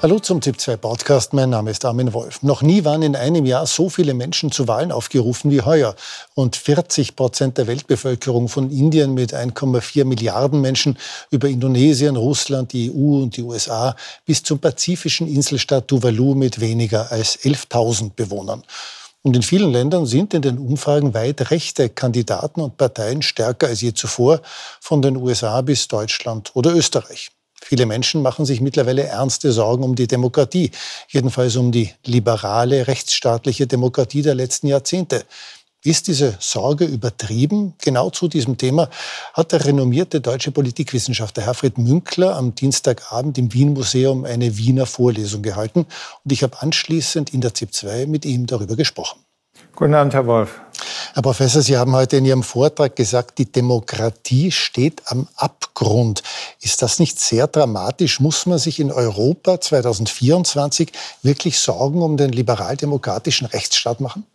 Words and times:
Hallo 0.00 0.20
zum 0.20 0.40
ZIP 0.40 0.60
2 0.60 0.76
Podcast. 0.76 1.32
Mein 1.32 1.50
Name 1.50 1.72
ist 1.72 1.84
Armin 1.84 2.12
Wolf. 2.12 2.44
Noch 2.44 2.62
nie 2.62 2.84
waren 2.84 3.02
in 3.02 3.16
einem 3.16 3.44
Jahr 3.44 3.66
so 3.66 3.88
viele 3.88 4.14
Menschen 4.14 4.52
zu 4.52 4.68
Wahlen 4.68 4.92
aufgerufen 4.92 5.50
wie 5.50 5.62
heuer. 5.62 5.96
Und 6.34 6.54
40 6.54 7.16
Prozent 7.16 7.58
der 7.58 7.66
Weltbevölkerung 7.66 8.48
von 8.48 8.70
Indien 8.70 9.14
mit 9.14 9.34
1,4 9.34 10.04
Milliarden 10.04 10.60
Menschen 10.60 10.96
über 11.32 11.48
Indonesien, 11.48 12.14
Russland, 12.14 12.72
die 12.72 12.92
EU 12.92 13.22
und 13.22 13.36
die 13.36 13.42
USA 13.42 13.96
bis 14.24 14.44
zum 14.44 14.60
pazifischen 14.60 15.26
Inselstaat 15.26 15.88
Tuvalu 15.88 16.36
mit 16.36 16.60
weniger 16.60 17.10
als 17.10 17.36
11.000 17.36 18.12
Bewohnern. 18.14 18.62
Und 19.22 19.34
in 19.34 19.42
vielen 19.42 19.72
Ländern 19.72 20.06
sind 20.06 20.32
in 20.32 20.42
den 20.42 20.58
Umfragen 20.58 21.12
weit 21.12 21.50
rechte 21.50 21.88
Kandidaten 21.88 22.60
und 22.60 22.76
Parteien 22.76 23.20
stärker 23.20 23.66
als 23.66 23.80
je 23.80 23.92
zuvor, 23.94 24.42
von 24.80 25.02
den 25.02 25.16
USA 25.16 25.60
bis 25.60 25.88
Deutschland 25.88 26.52
oder 26.54 26.72
Österreich. 26.72 27.32
Viele 27.62 27.86
Menschen 27.86 28.22
machen 28.22 28.46
sich 28.46 28.60
mittlerweile 28.60 29.04
ernste 29.04 29.52
Sorgen 29.52 29.84
um 29.84 29.94
die 29.94 30.06
Demokratie, 30.06 30.70
jedenfalls 31.08 31.56
um 31.56 31.72
die 31.72 31.90
liberale, 32.04 32.86
rechtsstaatliche 32.86 33.66
Demokratie 33.66 34.22
der 34.22 34.34
letzten 34.34 34.68
Jahrzehnte. 34.68 35.24
Ist 35.84 36.08
diese 36.08 36.36
Sorge 36.40 36.84
übertrieben? 36.84 37.74
Genau 37.78 38.10
zu 38.10 38.26
diesem 38.26 38.58
Thema 38.58 38.90
hat 39.32 39.52
der 39.52 39.64
renommierte 39.64 40.20
deutsche 40.20 40.50
Politikwissenschaftler 40.50 41.44
Herfried 41.44 41.78
Münkler 41.78 42.36
am 42.36 42.54
Dienstagabend 42.54 43.38
im 43.38 43.52
Wien-Museum 43.52 44.24
eine 44.24 44.56
Wiener 44.58 44.86
Vorlesung 44.86 45.42
gehalten. 45.42 45.86
Und 46.24 46.32
ich 46.32 46.42
habe 46.42 46.60
anschließend 46.60 47.32
in 47.32 47.40
der 47.40 47.54
ZIP 47.54 47.72
2 47.72 48.06
mit 48.06 48.24
ihm 48.24 48.46
darüber 48.46 48.74
gesprochen. 48.74 49.20
Guten 49.76 49.94
Abend, 49.94 50.14
Herr 50.14 50.26
Wolf. 50.26 50.60
Herr 51.14 51.22
Professor, 51.22 51.62
Sie 51.62 51.76
haben 51.76 51.94
heute 51.94 52.16
in 52.16 52.24
Ihrem 52.24 52.42
Vortrag 52.42 52.96
gesagt, 52.96 53.38
die 53.38 53.50
Demokratie 53.50 54.50
steht 54.50 55.02
am 55.06 55.28
Abgrund. 55.78 56.22
Ist 56.60 56.82
das 56.82 56.98
nicht 56.98 57.20
sehr 57.20 57.46
dramatisch? 57.46 58.20
Muss 58.20 58.46
man 58.46 58.58
sich 58.58 58.80
in 58.80 58.90
Europa 58.90 59.60
2024 59.60 60.92
wirklich 61.22 61.58
Sorgen 61.60 62.02
um 62.02 62.16
den 62.16 62.30
liberal-demokratischen 62.30 63.46
Rechtsstaat 63.46 64.00
machen? 64.00 64.26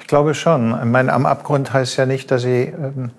Ich 0.00 0.06
glaube 0.06 0.34
schon. 0.34 0.74
Ich 0.78 0.84
meine, 0.86 1.12
am 1.12 1.26
Abgrund 1.26 1.72
heißt 1.72 1.96
ja 1.98 2.06
nicht, 2.06 2.30
dass 2.30 2.42
sie 2.42 2.62
ähm, 2.62 3.10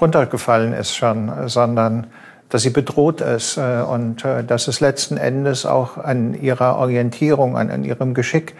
runtergefallen 0.00 0.72
ist 0.72 0.94
schon, 0.94 1.48
sondern 1.48 2.06
dass 2.48 2.62
sie 2.62 2.70
bedroht 2.70 3.20
ist 3.20 3.58
äh, 3.58 3.82
und 3.82 4.24
äh, 4.24 4.42
dass 4.42 4.66
es 4.66 4.80
letzten 4.80 5.18
Endes 5.18 5.66
auch 5.66 5.98
an 5.98 6.34
ihrer 6.34 6.76
Orientierung, 6.76 7.58
an 7.58 7.84
ihrem 7.84 8.14
Geschick 8.14 8.54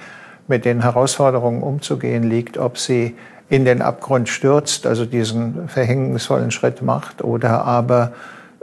mit 0.47 0.67
den 0.67 0.83
Herausforderungen 0.83 1.63
umzugehen 1.63 2.23
liegt, 2.23 2.59
ob 2.59 2.77
sie 2.77 3.17
in 3.49 3.65
den 3.65 3.83
Abgrund 3.83 4.29
stürzt, 4.29 4.87
also 4.87 5.05
diesen 5.05 5.69
verhängnisvollen 5.69 6.51
Schritt 6.51 6.83
macht, 6.83 7.23
oder 7.23 7.65
aber 7.65 8.13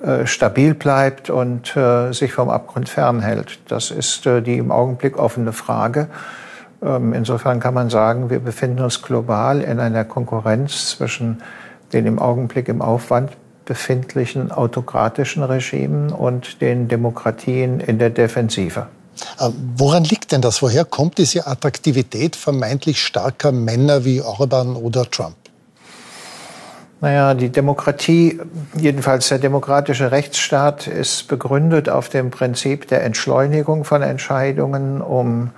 äh, 0.01 0.25
stabil 0.25 0.73
bleibt 0.73 1.29
und 1.29 1.75
äh, 1.75 2.11
sich 2.11 2.33
vom 2.33 2.49
Abgrund 2.49 2.89
fernhält. 2.89 3.59
Das 3.67 3.91
ist 3.91 4.25
äh, 4.25 4.41
die 4.41 4.57
im 4.57 4.71
Augenblick 4.71 5.17
offene 5.17 5.53
Frage. 5.53 6.07
Ähm, 6.83 7.13
insofern 7.13 7.59
kann 7.59 7.75
man 7.75 7.89
sagen, 7.89 8.29
wir 8.31 8.39
befinden 8.39 8.79
uns 8.79 9.03
global 9.03 9.61
in 9.61 9.79
einer 9.79 10.03
Konkurrenz 10.03 10.97
zwischen 10.97 11.41
den 11.93 12.07
im 12.07 12.17
Augenblick 12.17 12.67
im 12.67 12.81
Aufwand 12.81 13.31
befindlichen 13.65 14.51
autokratischen 14.51 15.43
Regimen 15.43 16.09
und 16.11 16.61
den 16.61 16.87
Demokratien 16.87 17.79
in 17.79 17.99
der 17.99 18.09
Defensive. 18.09 18.87
Äh, 19.39 19.49
woran 19.75 20.03
liegt 20.03 20.31
denn 20.31 20.41
das? 20.41 20.61
Woher 20.61 20.85
kommt 20.85 21.17
diese 21.17 21.47
Attraktivität 21.47 22.35
vermeintlich 22.35 23.01
starker 23.01 23.51
Männer 23.51 24.05
wie 24.05 24.21
Orban 24.21 24.75
oder 24.75 25.09
Trump? 25.09 25.35
Naja, 27.01 27.33
die 27.33 27.49
Demokratie, 27.49 28.39
jedenfalls 28.75 29.29
der 29.29 29.39
demokratische 29.39 30.11
Rechtsstaat, 30.11 30.85
ist 30.85 31.27
begründet 31.27 31.89
auf 31.89 32.09
dem 32.09 32.29
Prinzip 32.29 32.87
der 32.87 33.03
Entschleunigung 33.03 33.85
von 33.85 34.03
Entscheidungen, 34.03 35.01
um 35.01 35.49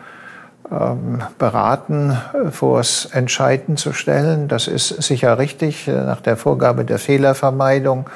ähm, 0.72 1.22
beraten 1.38 2.18
vors 2.51 3.09
Entscheiden 3.12 3.75
zu 3.75 3.91
stellen. 3.91 4.47
Das 4.47 4.68
ist 4.68 4.88
sicher 4.88 5.38
richtig 5.38 5.90
äh, 5.90 5.91
nach 5.91 6.22
der 6.22 6.38
Vorgabe 6.38 6.85
der 6.85 6.97
Fehlervermeidung 6.97 8.09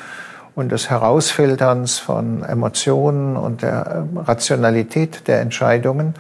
und 0.58 0.72
des 0.72 0.90
Herausfilterns 0.90 2.00
von 2.00 2.44
Emotionen 2.44 3.38
und 3.38 3.62
der 3.62 4.08
ähm, 4.12 4.18
Rationalität 4.18 5.28
der 5.28 5.40
Entscheidungen. 5.40 6.16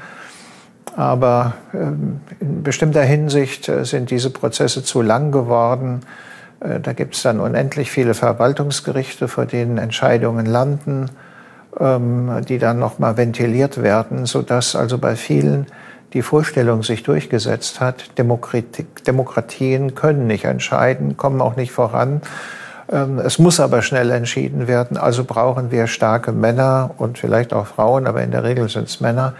Aber 0.95 1.53
ähm, 1.73 2.21
in 2.39 2.61
bestimmter 2.61 3.01
Hinsicht 3.01 3.67
äh, 3.67 3.83
sind 3.83 4.11
diese 4.11 4.29
Prozesse 4.29 4.83
zu 4.83 5.01
lang 5.01 5.31
geworden. 5.31 6.01
Äh, 6.59 6.79
da 6.79 6.93
gibt 6.93 7.15
es 7.15 7.23
dann 7.23 7.39
unendlich 7.39 7.89
viele 7.89 8.13
Verwaltungsgerichte, 8.13 9.27
vor 9.27 9.47
denen 9.47 9.79
Entscheidungen 9.79 10.45
landen, 10.45 11.09
ähm, 11.79 12.45
die 12.47 12.59
dann 12.59 12.77
nochmal 12.77 13.17
ventiliert 13.17 13.81
werden, 13.81 14.27
sodass 14.27 14.75
also 14.75 14.99
bei 14.99 15.15
vielen 15.15 15.65
die 16.13 16.21
Vorstellung 16.21 16.83
sich 16.83 17.01
durchgesetzt 17.01 17.81
hat, 17.81 18.11
Demokratien 18.19 19.95
können 19.95 20.27
nicht 20.27 20.45
entscheiden, 20.45 21.17
kommen 21.17 21.41
auch 21.41 21.55
nicht 21.55 21.71
voran. 21.71 22.21
Ähm, 22.89 23.19
es 23.19 23.39
muss 23.39 23.59
aber 23.59 23.81
schnell 23.81 24.11
entschieden 24.11 24.67
werden. 24.67 24.97
Also 24.97 25.23
brauchen 25.23 25.71
wir 25.71 25.87
starke 25.87 26.31
Männer 26.31 26.91
und 26.97 27.17
vielleicht 27.17 27.53
auch 27.53 27.67
Frauen, 27.67 28.07
aber 28.07 28.23
in 28.23 28.31
der 28.31 28.43
Regel 28.43 28.69
sind 28.69 28.87
es 28.87 29.01
Männer, 29.01 29.33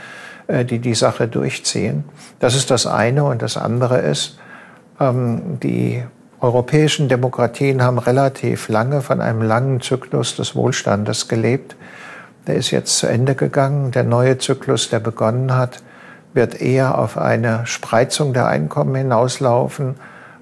äh, 0.48 0.66
die 0.66 0.80
die 0.80 0.96
Sache 0.96 1.28
durchziehen. 1.28 2.04
Das 2.40 2.56
ist 2.56 2.72
das 2.72 2.86
eine. 2.86 3.24
Und 3.24 3.42
das 3.42 3.58
andere 3.58 4.00
ist, 4.00 4.38
ähm, 5.00 5.60
die 5.62 6.04
europäischen 6.40 7.08
Demokratien 7.08 7.82
haben 7.82 7.98
relativ 7.98 8.70
lange 8.70 9.02
von 9.02 9.22
einem 9.22 9.42
langen 9.42 9.82
Zyklus 9.82 10.36
des 10.36 10.56
Wohlstandes 10.56 11.28
gelebt. 11.28 11.76
Der 12.46 12.56
ist 12.56 12.72
jetzt 12.72 12.98
zu 12.98 13.08
Ende 13.08 13.36
gegangen. 13.36 13.92
Der 13.92 14.04
neue 14.04 14.38
Zyklus, 14.38 14.90
der 14.90 15.00
begonnen 15.00 15.56
hat, 15.56 15.82
wird 16.34 16.62
eher 16.62 16.98
auf 16.98 17.18
eine 17.18 17.66
Spreizung 17.66 18.34
der 18.34 18.48
Einkommen 18.48 18.94
hinauslaufen 18.96 19.96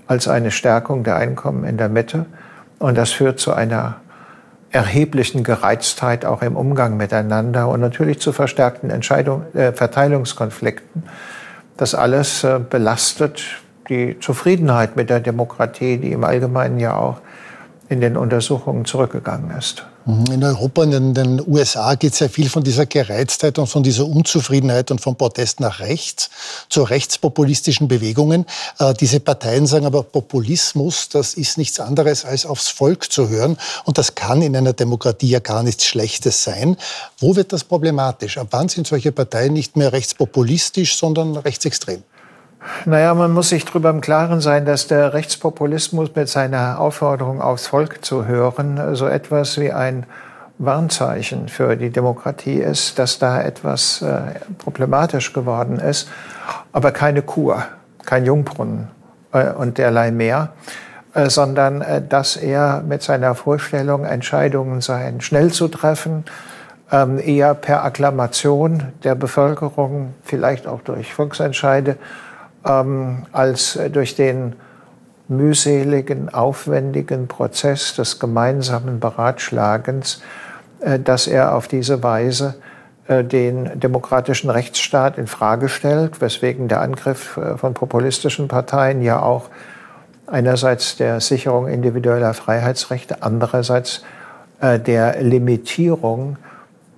als 0.07 0.27
eine 0.27 0.51
Stärkung 0.51 1.03
der 1.03 1.15
Einkommen 1.15 1.63
in 1.63 1.77
der 1.77 1.89
Mitte. 1.89 2.25
Und 2.80 2.97
das 2.97 3.12
führt 3.12 3.40
zu 3.40 3.53
einer 3.53 3.97
erheblichen 4.72 5.44
Gereiztheit 5.44 6.25
auch 6.25 6.41
im 6.41 6.58
Umgang 6.58 6.97
miteinander 6.97 7.69
und 7.69 7.80
natürlich 7.80 8.19
zu 8.19 8.34
verstärkten 8.34 8.90
Entscheidung, 8.90 9.46
äh, 9.53 9.72
Verteilungskonflikten. 9.72 11.03
Das 11.78 11.96
alles 11.96 12.44
äh, 12.44 12.59
belastet 12.59 13.41
die 13.88 14.19
Zufriedenheit 14.19 14.96
mit 14.96 15.09
der 15.09 15.19
Demokratie, 15.22 15.97
die 15.97 16.12
im 16.12 16.24
Allgemeinen 16.24 16.80
ja 16.80 16.97
auch 16.97 17.22
in 17.88 18.02
den 18.02 18.18
Untersuchungen 18.18 18.86
zurückgegangen 18.86 19.56
ist. 19.57 19.86
Mhm. 20.05 20.25
In 20.31 20.43
Europa 20.43 20.83
und 20.83 20.93
in 20.93 21.13
den 21.13 21.41
USA 21.47 21.95
geht 21.95 22.13
sehr 22.13 22.29
viel 22.29 22.47
von 22.47 22.63
dieser 22.63 22.85
Gereiztheit 22.85 23.57
und 23.57 23.67
von 23.67 23.81
dieser 23.81 24.05
Unzufriedenheit 24.05 24.91
und 24.91 25.01
vom 25.01 25.16
Protest 25.16 25.59
nach 25.59 25.79
rechts 25.79 26.29
zu 26.69 26.83
rechtspopulistischen 26.83 27.88
Bewegungen. 27.88 28.45
Äh, 28.77 28.94
diese 28.94 29.19
Parteien 29.19 29.65
sagen 29.65 29.85
aber, 29.85 30.03
Populismus, 30.03 31.09
das 31.09 31.33
ist 31.33 31.57
nichts 31.57 31.79
anderes 31.79 32.23
als 32.23 32.45
aufs 32.45 32.69
Volk 32.69 33.11
zu 33.11 33.29
hören. 33.29 33.57
Und 33.85 33.97
das 33.97 34.13
kann 34.13 34.41
in 34.44 34.55
einer 34.55 34.73
Demokratie 34.73 35.29
ja 35.29 35.39
gar 35.39 35.63
nichts 35.63 35.85
Schlechtes 35.85 36.44
sein. 36.44 36.77
Wo 37.17 37.35
wird 37.35 37.51
das 37.51 37.63
problematisch? 37.63 38.38
Ab 38.38 38.47
wann 38.51 38.69
sind 38.69 38.85
solche 38.85 39.11
Parteien 39.11 39.53
nicht 39.53 39.75
mehr 39.75 39.91
rechtspopulistisch, 39.91 40.97
sondern 40.97 41.35
rechtsextrem? 41.35 42.03
Naja, 42.85 43.13
man 43.13 43.31
muss 43.31 43.49
sich 43.49 43.65
darüber 43.65 43.89
im 43.89 44.01
Klaren 44.01 44.41
sein, 44.41 44.65
dass 44.65 44.87
der 44.87 45.13
Rechtspopulismus 45.13 46.15
mit 46.15 46.29
seiner 46.29 46.79
Aufforderung 46.79 47.41
aufs 47.41 47.67
Volk 47.67 48.03
zu 48.03 48.25
hören 48.25 48.95
so 48.95 49.07
etwas 49.07 49.59
wie 49.59 49.71
ein 49.71 50.05
Warnzeichen 50.57 51.49
für 51.49 51.75
die 51.75 51.89
Demokratie 51.89 52.59
ist, 52.59 52.97
dass 52.97 53.19
da 53.19 53.41
etwas 53.41 54.01
äh, 54.01 54.39
problematisch 54.57 55.33
geworden 55.33 55.79
ist, 55.79 56.09
aber 56.71 56.91
keine 56.91 57.21
Kur, 57.21 57.63
kein 58.05 58.25
Jungbrunnen 58.25 58.87
äh, 59.33 59.51
und 59.51 59.77
derlei 59.77 60.11
mehr, 60.11 60.53
äh, 61.13 61.29
sondern 61.29 61.81
äh, 61.81 62.01
dass 62.07 62.37
er 62.37 62.81
mit 62.87 63.03
seiner 63.03 63.35
Vorstellung, 63.35 64.06
Entscheidungen 64.06 64.79
seien 64.79 65.19
schnell 65.19 65.51
zu 65.51 65.68
treffen, 65.68 66.23
ähm, 66.91 67.19
eher 67.19 67.53
per 67.53 67.83
Akklamation 67.83 68.94
der 69.03 69.15
Bevölkerung, 69.15 70.13
vielleicht 70.23 70.68
auch 70.68 70.81
durch 70.81 71.13
Volksentscheide, 71.13 71.97
ähm, 72.65 73.25
als 73.31 73.79
durch 73.91 74.15
den 74.15 74.56
mühseligen, 75.27 76.33
aufwendigen 76.33 77.27
Prozess 77.27 77.95
des 77.95 78.19
gemeinsamen 78.19 79.00
Beratschlagens, 79.00 80.21
äh, 80.81 81.00
dass 81.00 81.27
er 81.27 81.56
auf 81.56 81.67
diese 81.67 82.03
Weise 82.03 82.56
äh, 83.07 83.23
den 83.23 83.79
demokratischen 83.79 84.50
Rechtsstaat 84.50 85.17
in 85.17 85.27
Frage 85.27 85.69
stellt, 85.69 86.21
weswegen 86.21 86.67
der 86.67 86.81
Angriff 86.81 87.38
äh, 87.38 87.57
von 87.57 87.73
populistischen 87.73 88.47
Parteien 88.47 89.01
ja 89.01 89.21
auch 89.21 89.50
einerseits 90.27 90.97
der 90.97 91.19
Sicherung 91.19 91.68
individueller 91.68 92.33
Freiheitsrechte, 92.33 93.21
andererseits 93.21 94.03
äh, 94.59 94.79
der 94.79 95.21
Limitierung 95.21 96.38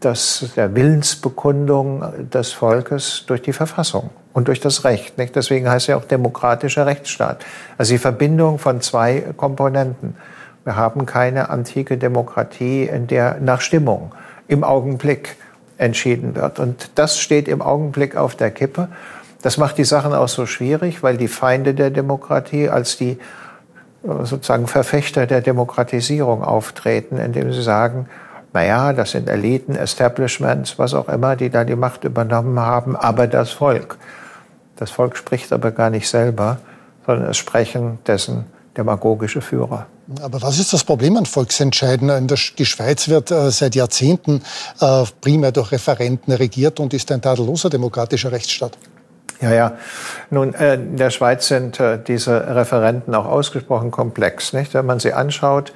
des, 0.03 0.51
der 0.55 0.75
Willensbekundung 0.75 2.29
des 2.31 2.51
Volkes 2.51 3.23
durch 3.27 3.41
die 3.41 3.53
Verfassung 3.53 4.09
und 4.33 4.47
durch 4.47 4.59
das 4.59 4.83
Recht. 4.83 5.17
Nicht? 5.17 5.35
Deswegen 5.35 5.69
heißt 5.69 5.89
er 5.89 5.97
auch 5.97 6.05
demokratischer 6.05 6.85
Rechtsstaat. 6.85 7.43
Also 7.77 7.93
die 7.93 7.97
Verbindung 7.97 8.59
von 8.59 8.81
zwei 8.81 9.23
Komponenten. 9.35 10.15
Wir 10.63 10.75
haben 10.75 11.05
keine 11.05 11.49
antike 11.49 11.97
Demokratie, 11.97 12.83
in 12.83 13.07
der 13.07 13.37
nach 13.39 13.61
Stimmung 13.61 14.13
im 14.47 14.63
Augenblick 14.63 15.35
entschieden 15.77 16.35
wird. 16.35 16.59
Und 16.59 16.91
das 16.95 17.19
steht 17.19 17.47
im 17.47 17.61
Augenblick 17.61 18.15
auf 18.15 18.35
der 18.35 18.51
Kippe. 18.51 18.89
Das 19.41 19.57
macht 19.57 19.77
die 19.77 19.83
Sachen 19.83 20.13
auch 20.13 20.27
so 20.27 20.45
schwierig, 20.45 21.03
weil 21.03 21.17
die 21.17 21.27
Feinde 21.27 21.73
der 21.73 21.89
Demokratie 21.89 22.69
als 22.69 22.97
die 22.97 23.11
äh, 24.03 24.25
sozusagen 24.25 24.67
Verfechter 24.67 25.25
der 25.27 25.41
Demokratisierung 25.41 26.43
auftreten, 26.43 27.17
indem 27.17 27.53
sie 27.53 27.61
sagen, 27.61 28.07
naja, 28.53 28.93
das 28.93 29.11
sind 29.11 29.29
Eliten, 29.29 29.75
Establishments, 29.75 30.79
was 30.79 30.93
auch 30.93 31.09
immer, 31.09 31.35
die 31.35 31.49
da 31.49 31.63
die 31.63 31.75
Macht 31.75 32.03
übernommen 32.03 32.59
haben, 32.59 32.95
aber 32.95 33.27
das 33.27 33.51
Volk. 33.51 33.97
Das 34.77 34.91
Volk 34.91 35.17
spricht 35.17 35.51
aber 35.51 35.71
gar 35.71 35.89
nicht 35.89 36.07
selber, 36.07 36.57
sondern 37.05 37.29
es 37.29 37.37
sprechen 37.37 37.99
dessen 38.05 38.45
demagogische 38.77 39.41
Führer. 39.41 39.87
Aber 40.21 40.41
was 40.41 40.59
ist 40.59 40.71
das 40.71 40.83
Problem 40.83 41.17
an 41.17 41.25
Volksentscheiden? 41.25 42.27
Die 42.57 42.65
Schweiz 42.65 43.09
wird 43.09 43.31
äh, 43.31 43.51
seit 43.51 43.75
Jahrzehnten 43.75 44.41
äh, 44.79 45.03
primär 45.19 45.51
durch 45.51 45.71
Referenten 45.71 46.31
regiert 46.31 46.79
und 46.79 46.93
ist 46.93 47.11
ein 47.11 47.21
tadelloser 47.21 47.69
demokratischer 47.69 48.31
Rechtsstaat. 48.31 48.77
Ja, 49.41 49.53
ja. 49.53 49.77
Nun, 50.29 50.53
äh, 50.53 50.75
in 50.75 50.97
der 50.97 51.09
Schweiz 51.09 51.47
sind 51.47 51.81
diese 52.07 52.55
Referenten 52.55 53.13
auch 53.15 53.25
ausgesprochen 53.25 53.91
komplex. 53.91 54.53
Nicht? 54.53 54.73
Wenn 54.73 54.85
man 54.85 54.99
sie 54.99 55.13
anschaut, 55.13 55.73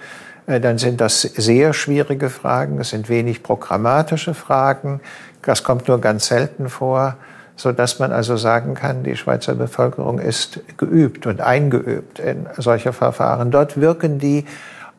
dann 0.47 0.77
sind 0.77 0.99
das 1.01 1.21
sehr 1.21 1.73
schwierige 1.73 2.29
Fragen. 2.29 2.79
Es 2.79 2.89
sind 2.89 3.09
wenig 3.09 3.43
programmatische 3.43 4.33
Fragen. 4.33 4.99
Das 5.41 5.63
kommt 5.63 5.87
nur 5.87 6.01
ganz 6.01 6.27
selten 6.27 6.69
vor 6.69 7.15
so 7.61 7.71
dass 7.71 7.99
man 7.99 8.11
also 8.11 8.37
sagen 8.37 8.73
kann, 8.73 9.03
die 9.03 9.15
Schweizer 9.15 9.53
Bevölkerung 9.53 10.17
ist 10.17 10.61
geübt 10.77 11.27
und 11.27 11.41
eingeübt 11.41 12.19
in 12.19 12.47
solche 12.57 12.91
Verfahren. 12.91 13.51
Dort 13.51 13.79
wirken 13.79 14.17
die 14.17 14.45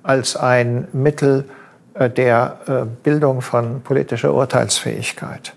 als 0.05 0.37
ein 0.37 0.87
Mittel 0.93 1.45
äh, 1.95 2.09
der 2.09 2.59
äh, 2.67 2.73
Bildung 3.03 3.43
von 3.43 3.83
politischer 3.83 4.33
Urteilsfähigkeit. 4.33 5.55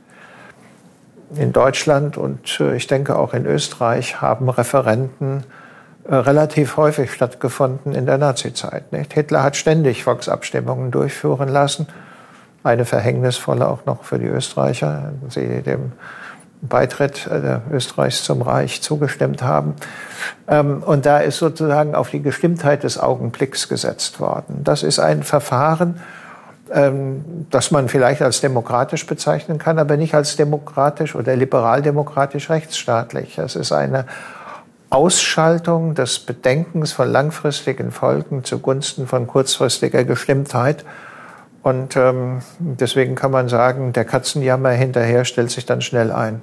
In 1.35 1.53
Deutschland 1.53 2.17
und 2.17 2.59
äh, 2.59 2.75
ich 2.75 2.87
denke 2.87 3.17
auch 3.17 3.33
in 3.35 3.45
Österreich 3.45 4.21
haben 4.21 4.49
Referenten 4.49 5.43
relativ 6.07 6.77
häufig 6.77 7.11
stattgefunden 7.11 7.93
in 7.93 8.05
der 8.05 8.17
Nazizeit. 8.17 8.91
Nicht? 8.91 9.13
Hitler 9.13 9.43
hat 9.43 9.55
ständig 9.55 10.03
Volksabstimmungen 10.03 10.91
durchführen 10.91 11.49
lassen. 11.49 11.87
Eine 12.63 12.85
verhängnisvolle 12.85 13.67
auch 13.67 13.85
noch 13.85 14.03
für 14.03 14.19
die 14.19 14.27
Österreicher. 14.27 15.13
Sie 15.29 15.61
dem 15.61 15.93
Beitritt 16.61 17.27
äh, 17.27 17.59
Österreichs 17.71 18.23
zum 18.23 18.41
Reich 18.41 18.81
zugestimmt 18.81 19.41
haben. 19.41 19.75
Ähm, 20.47 20.83
und 20.83 21.05
da 21.05 21.19
ist 21.19 21.37
sozusagen 21.37 21.95
auf 21.95 22.09
die 22.09 22.21
Gestimmtheit 22.21 22.83
des 22.83 22.97
Augenblicks 22.99 23.69
gesetzt 23.69 24.19
worden. 24.19 24.61
Das 24.63 24.83
ist 24.83 24.99
ein 24.99 25.23
Verfahren, 25.23 25.99
ähm, 26.71 27.45
das 27.51 27.71
man 27.71 27.87
vielleicht 27.87 28.21
als 28.21 28.41
demokratisch 28.41 29.05
bezeichnen 29.05 29.57
kann, 29.57 29.77
aber 29.77 29.97
nicht 29.97 30.15
als 30.15 30.35
demokratisch 30.35 31.15
oder 31.15 31.35
liberaldemokratisch 31.35 32.49
rechtsstaatlich. 32.49 33.37
Es 33.37 33.55
ist 33.55 33.71
eine 33.71 34.05
Ausschaltung 34.95 35.93
des 35.93 36.19
Bedenkens 36.19 36.93
von 36.93 37.11
langfristigen 37.11 37.91
Folgen 37.91 38.45
zugunsten 38.45 39.07
von 39.07 39.27
kurzfristiger 39.27 40.05
Gestimmtheit. 40.05 40.85
Und 41.63 41.97
ähm, 41.97 42.39
deswegen 42.59 43.15
kann 43.15 43.31
man 43.31 43.49
sagen, 43.49 43.91
der 43.91 44.05
Katzenjammer 44.05 44.69
hinterher 44.69 45.25
stellt 45.25 45.51
sich 45.51 45.65
dann 45.65 45.81
schnell 45.81 46.13
ein. 46.13 46.41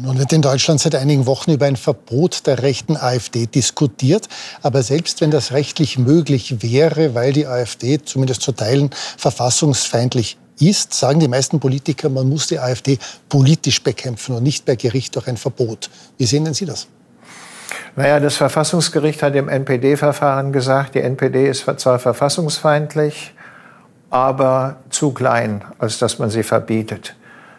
Nun 0.00 0.20
wird 0.20 0.32
in 0.32 0.40
Deutschland 0.40 0.78
seit 0.78 0.94
einigen 0.94 1.26
Wochen 1.26 1.50
über 1.50 1.66
ein 1.66 1.74
Verbot 1.74 2.46
der 2.46 2.62
rechten 2.62 2.96
AfD 2.96 3.46
diskutiert. 3.46 4.28
Aber 4.62 4.84
selbst 4.84 5.20
wenn 5.20 5.32
das 5.32 5.50
rechtlich 5.50 5.98
möglich 5.98 6.62
wäre, 6.62 7.16
weil 7.16 7.32
die 7.32 7.48
AfD 7.48 8.00
zumindest 8.00 8.42
zu 8.42 8.52
Teilen 8.52 8.90
verfassungsfeindlich 9.16 10.38
ist, 10.60 10.94
sagen 10.94 11.18
die 11.18 11.26
meisten 11.26 11.58
Politiker, 11.58 12.08
man 12.08 12.28
muss 12.28 12.46
die 12.46 12.60
AfD 12.60 12.98
politisch 13.28 13.82
bekämpfen 13.82 14.36
und 14.36 14.44
nicht 14.44 14.64
per 14.64 14.76
Gericht 14.76 15.16
durch 15.16 15.26
ein 15.26 15.36
Verbot. 15.36 15.90
Wie 16.18 16.26
sehen 16.26 16.44
denn 16.44 16.54
Sie 16.54 16.66
das? 16.66 16.86
Naja, 17.96 18.20
das 18.20 18.36
Verfassungsgericht 18.36 19.22
hat 19.22 19.34
im 19.34 19.48
NPD-Verfahren 19.48 20.52
gesagt, 20.52 20.94
die 20.94 21.00
NPD 21.00 21.48
ist 21.48 21.66
zwar 21.80 21.98
verfassungsfeindlich, 21.98 23.34
aber 24.10 24.76
zu 24.90 25.12
klein, 25.12 25.64
als 25.78 25.98
dass 25.98 26.18
man 26.18 26.30
sie 26.30 26.42
verbietet. 26.42 27.16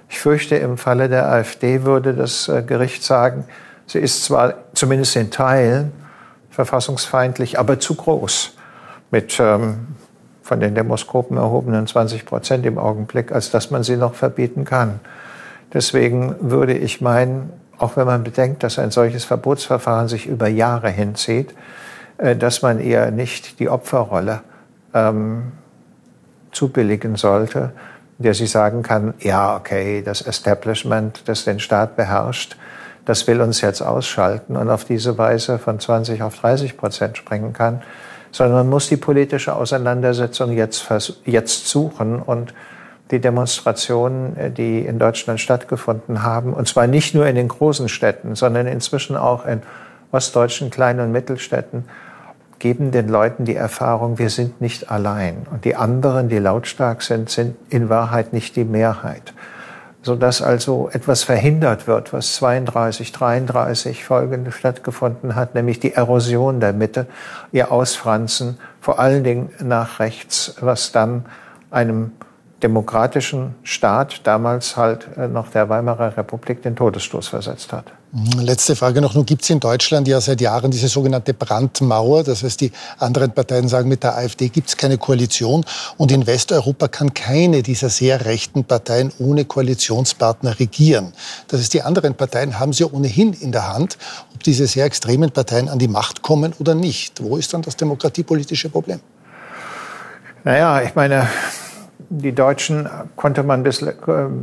Ich 0.10 0.19
fürchte, 0.19 0.56
im 0.56 0.78
Falle 0.78 1.07
der 1.10 1.30
AfD 1.30 1.83
würde 1.83 2.13
das 2.13 2.50
äh, 2.50 2.63
Gericht 2.63 3.04
sagen, 3.04 3.45
sie 3.88 4.00
ist 4.00 4.25
zwar 4.25 4.56
zumindest 4.74 5.16
in 5.16 5.31
Teilen 5.31 5.94
verfassungsfeindlich, 6.50 7.57
aber 7.57 7.80
zu 7.80 7.95
groß. 7.95 8.56
Mit 9.10 9.39
ähm, 9.39 9.88
von 10.44 10.60
den 10.60 10.75
Demoskopen 10.75 11.38
erhobenen 11.38 11.88
20 11.88 12.25
Prozent 12.25 12.66
im 12.66 12.77
Augenblick, 12.77 13.31
als 13.31 13.51
dass 13.51 13.72
man 13.72 13.84
sie 13.84 13.95
noch 13.95 14.16
verbieten 14.16 14.66
kann. 14.66 15.00
Deswegen 15.74 16.36
würde 16.42 16.74
ich 16.74 17.00
meinen, 17.00 17.54
auch 17.81 17.98
wenn 17.98 18.06
man 18.06 18.24
bedenkt, 18.24 18.63
dass 18.63 18.78
ein 18.78 18.92
solches 18.92 19.25
Verbotsverfahren 19.25 20.07
sich 20.07 20.28
über 20.28 20.48
Jahre 20.48 20.89
hinzieht, 20.89 21.54
äh, 22.18 22.36
dass 22.36 22.62
man 22.62 22.80
eher 22.80 23.12
nicht 23.12 23.60
die 23.60 23.69
Opferrolle 23.69 24.42
ähm, 24.94 25.51
zubilligen 26.51 27.16
sollte, 27.16 27.72
der 28.18 28.33
sie 28.33 28.45
sagen 28.45 28.83
kann, 28.83 29.13
ja, 29.19 29.56
okay, 29.56 30.04
das 30.04 30.22
Establishment, 30.22 31.24
das 31.28 31.44
den 31.44 31.60
Staat 31.60 31.95
beherrscht, 31.95 32.56
das 33.06 33.25
will 33.25 33.42
uns 33.42 33.62
jetzt 33.62 33.81
ausschalten 33.81 34.56
und 34.56 34.69
auf 34.69 34.86
diese 34.86 35.18
Weise 35.18 35.57
von 35.57 35.80
20 35.80 36.22
auf 36.22 36.38
30 36.39 36.77
Prozent 36.77 37.18
springen 37.18 37.54
kann, 37.54 37.81
sondern 38.31 38.57
man 38.57 38.69
muss 38.69 38.89
die 38.89 38.98
politische 38.98 39.56
Auseinandersetzung 39.56 40.51
jetzt, 40.51 40.88
jetzt 41.25 41.68
suchen 41.68 42.22
und 42.22 42.54
die 43.12 43.19
Demonstrationen, 43.19 44.38
äh, 44.38 44.52
die 44.52 44.80
in 44.80 45.00
Deutschland 45.00 45.40
stattgefunden 45.40 46.24
haben, 46.24 46.54
und 46.54 46.68
zwar 46.68 46.88
nicht 46.88 47.13
nur 47.13 47.28
in 47.28 47.36
den 47.36 47.48
großen 47.48 47.90
Städten, 47.90 48.36
sondern 48.36 48.68
inzwischen 48.68 49.16
auch 49.16 49.46
in 49.46 49.62
ostdeutschen 50.12 50.69
Klein- 50.69 51.00
und 51.00 51.12
Mittelstädten, 51.12 51.86
geben 52.60 52.92
den 52.92 53.10
Leuten 53.10 53.44
die 53.44 53.56
Erfahrung, 53.56 54.19
wir 54.19 54.30
sind 54.30 54.62
nicht 54.62 54.92
allein. 54.92 55.48
Und 55.52 55.66
die 55.66 55.75
anderen, 55.75 56.30
die 56.30 56.38
lautstark 56.38 57.02
sind, 57.02 57.30
sind 57.30 57.56
in 57.69 57.90
Wahrheit 57.90 58.34
nicht 58.34 58.56
die 58.56 58.63
Mehrheit. 58.66 59.34
Sodass 60.04 60.44
also 60.44 60.90
etwas 60.92 61.24
verhindert 61.24 61.88
wird, 61.88 62.13
was 62.13 62.36
32, 62.36 63.12
33 63.12 64.04
folgende 64.04 64.52
stattgefunden 64.52 65.36
hat, 65.36 65.56
nämlich 65.56 65.80
die 65.80 65.94
Erosion 65.94 66.60
der 66.60 66.74
Mitte, 66.74 67.08
ihr 67.52 67.72
Ausfranzen, 67.72 68.60
vor 68.80 69.00
allen 69.00 69.24
Dingen 69.24 69.50
nach 69.60 70.00
rechts, 70.00 70.56
was 70.62 70.92
dann 70.92 71.25
einem 71.72 72.12
demokratischen 72.63 73.56
Staat, 73.63 74.22
damals 74.24 74.77
halt 74.77 75.08
äh, 75.18 75.27
noch 75.27 75.50
der 75.50 75.70
Weimarer 75.70 76.15
Republik, 76.18 76.62
den 76.62 76.75
Todesstoß 76.75 77.27
versetzt 77.27 77.74
hat. 77.74 77.86
Mhm. 78.12 78.39
Letzte 78.39 78.75
Frage 78.75 79.01
noch. 79.01 79.15
Nun 79.15 79.25
gibt 79.25 79.44
es 79.44 79.50
in 79.50 79.60
Deutschland 79.60 80.08
ja 80.08 80.20
seit 80.20 80.41
Jahren 80.41 80.70
diese 80.70 80.88
sogenannte 80.88 81.34
Brandmauer. 81.34 82.24
Das 82.24 82.44
heißt, 82.44 82.60
die 82.62 82.72
anderen 83.00 83.32
Parteien 83.32 83.68
sagen, 83.68 83.88
mit 83.88 84.03
der 84.03 84.18
AfD 84.18 84.50
gibt 84.50 84.70
es 84.70 84.77
keine 84.77 84.98
Koalition. 84.98 85.65
Und 85.98 86.12
in 86.12 86.27
Westeuropa 86.27 86.88
kann 86.88 87.13
keine 87.13 87.63
dieser 87.63 87.89
sehr 87.89 88.25
rechten 88.25 88.65
Parteien 88.65 89.12
ohne 89.20 89.46
Koalitionspartner 89.46 90.60
regieren. 90.60 91.13
Das 91.48 91.62
heißt, 91.62 91.74
die 91.74 91.82
anderen 91.82 92.15
Parteien 92.15 92.60
haben 92.60 92.74
sie 92.74 92.84
ohnehin 92.84 93.34
in 93.34 93.51
der 93.51 93.74
Hand, 93.74 93.98
ob 94.34 94.44
diese 94.44 94.68
sehr 94.68 94.86
extremen 94.86 95.32
Parteien 95.32 95.70
an 95.70 95.80
die 95.80 95.88
Macht 95.88 96.22
kommen 96.22 96.53
oder 96.60 96.75
nicht. 96.75 97.24
Wo 97.24 97.38
ist 97.38 97.53
dann 97.53 97.62
das 97.62 97.77
demokratiepolitische 97.77 98.70
Problem? 98.70 99.00
Naja, 100.44 100.82
ich 100.82 100.96
meine, 100.96 101.27
die 102.13 102.36
Deutschen, 102.36 102.89
konnte 103.15 103.41
man 103.41 103.63
bis, 103.63 103.86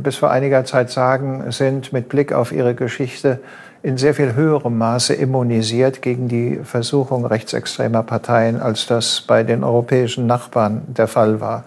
bis 0.01 0.15
vor 0.15 0.31
einiger 0.31 0.65
Zeit 0.65 0.89
sagen, 0.89 1.51
sind 1.51 1.93
mit 1.93 2.09
Blick 2.09 2.33
auf 2.33 2.51
ihre 2.51 2.73
Geschichte 2.73 3.39
in 3.83 3.95
sehr 3.95 4.15
viel 4.15 4.33
höherem 4.33 4.77
Maße 4.77 5.13
immunisiert 5.13 6.01
gegen 6.01 6.27
die 6.27 6.59
Versuchung 6.63 7.27
rechtsextremer 7.27 8.01
Parteien, 8.01 8.59
als 8.59 8.87
das 8.87 9.21
bei 9.21 9.43
den 9.43 9.63
europäischen 9.63 10.25
Nachbarn 10.25 10.81
der 10.87 11.07
Fall 11.07 11.41
war. 11.41 11.63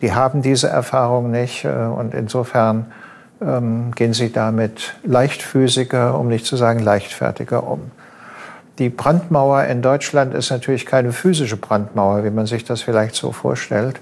Die 0.00 0.14
haben 0.14 0.40
diese 0.40 0.68
Erfahrung 0.68 1.30
nicht 1.30 1.64
äh, 1.66 1.68
und 1.68 2.14
insofern 2.14 2.86
ähm, 3.42 3.92
gehen 3.94 4.14
sie 4.14 4.32
damit 4.32 4.94
leichtfüßiger, 5.04 6.18
um 6.18 6.28
nicht 6.28 6.46
zu 6.46 6.56
sagen 6.56 6.80
leichtfertiger 6.80 7.68
um. 7.68 7.90
Die 8.78 8.88
Brandmauer 8.88 9.64
in 9.64 9.82
Deutschland 9.82 10.34
ist 10.34 10.50
natürlich 10.50 10.86
keine 10.86 11.12
physische 11.12 11.56
Brandmauer, 11.58 12.24
wie 12.24 12.30
man 12.30 12.46
sich 12.46 12.64
das 12.64 12.82
vielleicht 12.82 13.14
so 13.14 13.32
vorstellt, 13.32 13.96
äh, 13.96 14.00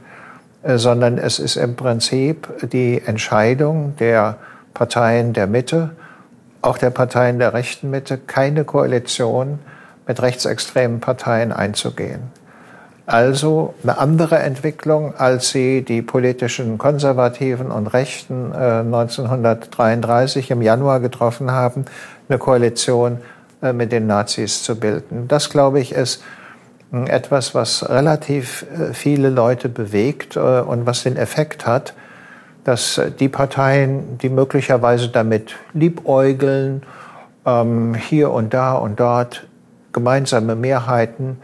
sondern 0.65 1.19
es 1.19 1.39
ist 1.39 1.57
im 1.57 1.77
Prinzip 1.77 2.49
die 2.73 3.03
Entscheidung 3.05 3.95
der 3.99 4.37
Parteien 4.73 5.33
der 5.33 5.47
Mitte, 5.47 5.91
auch 6.63 6.79
der 6.79 6.91
Parteien 6.91 7.39
der 7.39 7.53
rechten 7.53 7.91
Mitte, 7.91 8.19
keine 8.19 8.65
Koalition 8.65 9.59
mit 10.07 10.23
rechtsextremen 10.23 11.01
Parteien 11.01 11.53
einzugehen. 11.53 12.23
Also 13.07 13.75
eine 13.83 13.99
andere 13.99 14.39
Entwicklung, 14.39 15.15
als 15.15 15.51
sie 15.51 15.83
die 15.83 16.01
politischen 16.01 16.79
Konservativen 16.79 17.71
und 17.71 17.89
Rechten 17.89 18.53
äh, 18.53 18.81
1933 18.81 20.51
im 20.51 20.63
Januar 20.63 21.01
getroffen 21.01 21.51
haben, 21.51 21.85
eine 22.29 22.39
Koalition 22.39 23.19
äh, 23.61 23.75
mit 23.75 23.93
den 23.93 24.07
Nazis 24.07 24.63
zu 24.63 24.77
bilden. 24.77 25.29
Das, 25.29 25.51
glaube 25.51 25.81
ich, 25.81 25.93
ist 25.93 26.23
etwas, 27.07 27.55
was 27.55 27.89
relativ 27.89 28.67
äh, 28.73 28.95
viele 28.95 29.31
Leute 29.31 29.69
bewegt 29.69 30.37
äh, 30.37 30.41
und 30.41 30.87
was 30.87 31.03
den 31.03 31.17
Effekt 31.17 31.67
hat, 31.67 31.95
dass 32.65 33.01
die 33.21 33.29
Parteien, 33.29 34.19
die 34.19 34.31
möglicherweise 34.31 35.09
damit 35.09 35.57
liebäugeln, 35.75 36.83
ähm, 37.45 37.95
hier 37.95 38.31
und 38.31 38.55
da 38.55 38.75
und 38.75 38.99
dort 39.01 39.47
gemeinsame 39.93 40.57
Mehrheiten 40.57 41.39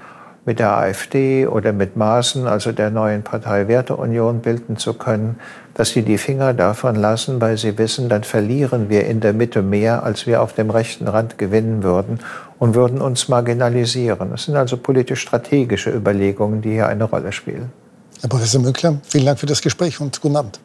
mit 0.46 0.58
der 0.58 0.76
AfD 0.76 1.46
oder 1.46 1.72
mit 1.72 1.96
Maaßen, 1.96 2.46
also 2.46 2.72
der 2.72 2.90
neuen 2.90 3.22
Partei 3.22 3.68
Werteunion, 3.68 4.40
bilden 4.40 4.76
zu 4.76 4.94
können, 4.94 5.38
dass 5.80 5.92
sie 5.92 6.02
die 6.02 6.18
Finger 6.18 6.52
davon 6.52 6.94
lassen, 6.94 7.40
weil 7.40 7.56
sie 7.56 7.78
wissen, 7.78 8.10
dann 8.10 8.22
verlieren 8.22 8.90
wir 8.90 9.06
in 9.06 9.20
der 9.20 9.32
Mitte 9.32 9.62
mehr, 9.62 10.02
als 10.02 10.26
wir 10.26 10.42
auf 10.42 10.52
dem 10.52 10.68
rechten 10.68 11.08
Rand 11.08 11.38
gewinnen 11.38 11.82
würden 11.82 12.18
und 12.58 12.74
würden 12.74 13.00
uns 13.00 13.28
marginalisieren. 13.28 14.28
Das 14.28 14.44
sind 14.44 14.56
also 14.56 14.76
politisch-strategische 14.76 15.90
Überlegungen, 15.90 16.60
die 16.60 16.72
hier 16.72 16.86
eine 16.86 17.04
Rolle 17.04 17.32
spielen. 17.32 17.72
Herr 18.20 18.28
Professor 18.28 18.60
Mückler, 18.60 18.98
vielen 19.08 19.24
Dank 19.24 19.38
für 19.38 19.46
das 19.46 19.62
Gespräch 19.62 19.98
und 20.02 20.20
guten 20.20 20.36
Abend. 20.36 20.60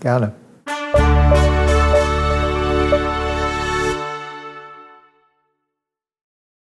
Gerne. 0.00 0.32